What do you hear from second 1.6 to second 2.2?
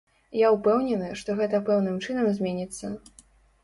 пэўным